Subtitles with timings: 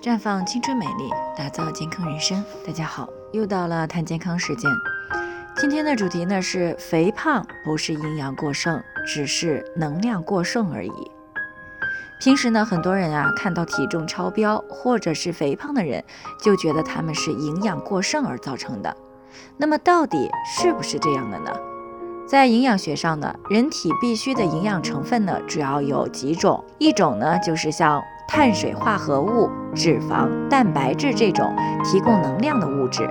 [0.00, 2.42] 绽放青春美丽，打造健康人生。
[2.64, 4.70] 大家好，又到了谈健康时间。
[5.56, 11.10] 今天的主题呢是肥胖不是营养过剩，只是能量过剩而已。
[12.20, 16.04] 平时呢，很多人啊看到体重超标或者是肥胖的人，
[16.40, 18.96] 就觉得他们是营养过剩而造成的。
[19.56, 21.50] 那么到底是不是这样的呢？
[22.24, 33.08] 在营养学上呢，人体必需的营养成分呢主要有几种，一种呢就是像碳水化合物、脂肪、蛋白质这种提供能量的物质，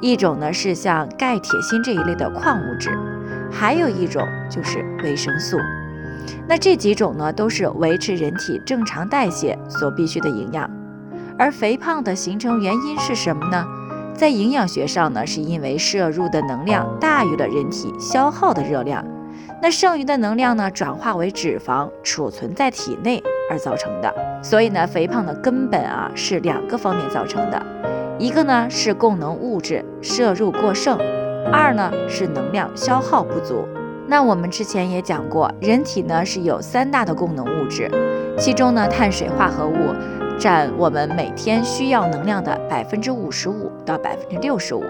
[0.00, 2.90] 一种呢是像钙、铁、锌这一类的矿物质，
[3.50, 5.56] 还有一种就是维生素。
[6.46, 10.70] 那这几种呢都是维持人体正常代谢所必需的营养。
[11.38, 13.66] 而肥胖的形成原因是什么呢？
[14.14, 19.02] 在营养学上呢，是因为摄入的能量大于了人体消耗的热量，
[19.62, 24.14] 那剩余的能量呢，转化为脂肪储存在体内而造成的。
[24.42, 27.62] 所以呢，肥胖的根本啊是两个方面造成的，
[28.18, 30.98] 一个呢是供能物质摄入过剩，
[31.52, 33.66] 二呢是能量消耗不足。
[34.06, 37.90] 那我们之前也讲过，人体呢是有三大的供能物质，
[38.36, 39.74] 其中呢碳水化合物。
[40.38, 44.82] 占我们每天需要能量的百分之五十五到百分之六十五，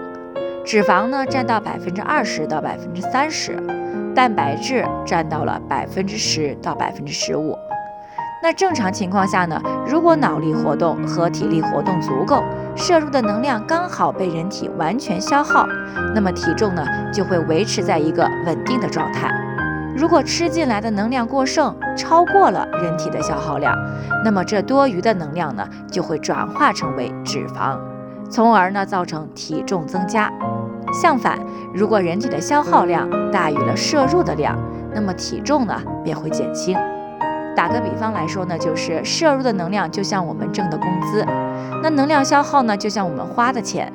[0.65, 3.55] 脂肪呢占到百分之二十到百分之三十，
[4.15, 7.55] 蛋白质占到了百分之十到百分之十五。
[8.43, 12.43] 那正常情况下呢，如果脑力活动和体力活动足够，
[12.75, 15.65] 摄入的能量刚好被人体完全消耗，
[16.13, 19.31] 那么体重呢就会维持在一个稳定的状态。
[19.95, 23.73] 如果吃进来的能量过剩，超过了人体的消耗量，
[24.25, 27.79] 那么这多余的能量呢，就会转化成为脂肪，
[28.29, 30.29] 从而呢造成体重增加。
[31.01, 31.39] 相反，
[31.73, 34.59] 如果人体的消耗量大于了摄入的量，
[34.93, 36.77] 那么体重呢便会减轻。
[37.55, 41.25] 打个比方来说呢，就是摄入的能量就像我们挣的工资，
[41.81, 43.91] 那能量消耗呢就像我们花的钱，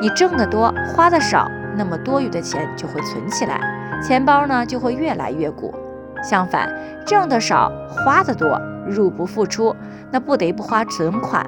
[0.00, 1.46] 你挣得多，花的少，
[1.76, 3.60] 那么多余的钱就会存起来。
[4.02, 5.74] 钱包呢就会越来越鼓，
[6.22, 6.68] 相反，
[7.06, 9.74] 挣的少，花的多，入不敷出，
[10.10, 11.46] 那不得不花存款，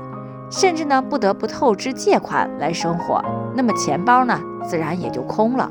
[0.51, 3.23] 甚至呢不得不透支借款来生活，
[3.55, 5.71] 那么钱包呢自然也就空了。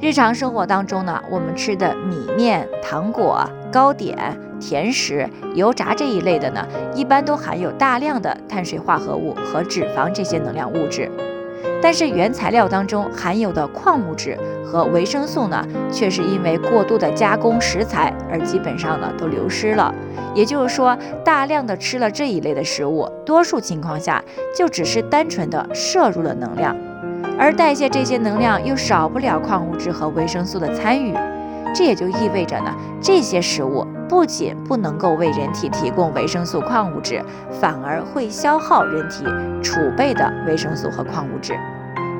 [0.00, 4.16] 日常生活当中呢，我们吃的米面、糖果、糕点、
[4.58, 11.10] 甜食、油炸这一类的呢，一般都含有大量的碳水化合物和脂肪这些能量物质。
[11.82, 15.62] 但是原材料当中含有的矿物质和维生素呢，
[15.92, 19.94] 却是因为过度的加工食材而基本上呢都流失了。
[20.34, 24.24] 也就是说，大量的吃了这一类的食物，多数情况下
[24.56, 26.74] 就只是单纯的摄入了能量，
[27.38, 31.14] 而代谢这些能量又少不了矿物质和维生素的参与。
[31.74, 37.22] 这也就意味着呢，这些食物不仅不能够为人体提供维生素、矿物质，
[37.60, 39.24] 反而会消耗人体
[39.62, 41.54] 储备的维生素和矿物质。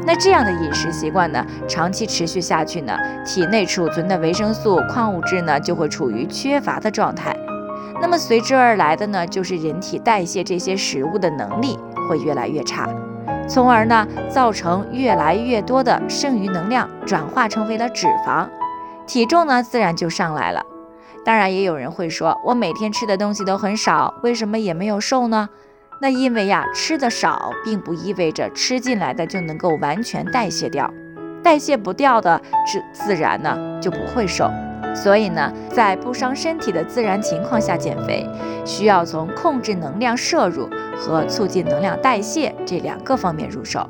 [0.06, 2.96] 那这样的饮食习惯呢，长期持续下去呢，
[3.26, 7.36] 体内储存的维生素、矿物质呢，就会处于缺乏的状态。
[8.00, 11.76] 那么随之而来的呢，就是人体代谢这些食物的能力
[12.08, 12.88] 会越来越差，
[13.50, 18.48] 从而呢，造成越来越多的剩余能量转化成为了脂肪。
[19.08, 20.64] 体重呢，自然就上来了。
[21.24, 25.48] 当然，也有人会说，我每天吃的东西都很少，为什么也没有瘦呢？
[26.00, 30.88] 那因为呀，吃的少，并不意味着吃进来的就能够完全代谢掉，
[31.42, 34.48] 代谢不掉的，自自然呢就不会瘦。
[34.94, 38.28] 所以呢，在不伤身体的自然情况下减肥，
[38.64, 43.88] 需要从控制能量摄入和促进能量代谢这两个方面入手。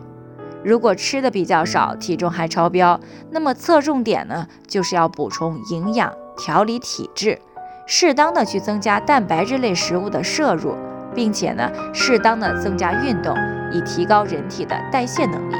[0.62, 3.00] 如果吃的比较少，体重还超标，
[3.30, 7.38] 那么侧重点呢，就是要补充营养、调理体质，
[7.86, 10.74] 适当的去增加蛋白质类食物的摄入，
[11.14, 13.34] 并且呢，适当的增加运动，
[13.72, 15.54] 以提高人体的代谢能力。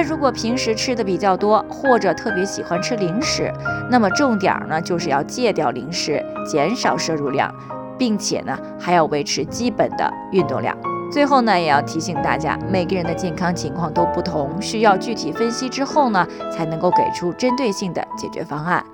[0.00, 3.52] 那如果平时吃的比较多，或者特别喜欢吃零食，
[3.90, 7.52] 那么重点呢，就是要戒掉零食，减少摄入量，
[7.98, 10.78] 并且呢，还要维持基本的运动量。
[11.10, 16.24] 最后呢，也要提醒大家，每个人的健康情况都不同，需要具体分析之后呢，
[16.56, 18.86] 才能够给出针对性的解决方案。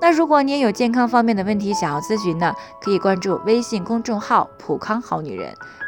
[0.00, 5.54] 那如果你也有健康方面的问题想要咨询呢，可以关注微信公众号“普康好女人”，